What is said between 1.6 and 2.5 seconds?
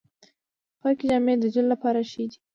لپاره ښې دي۔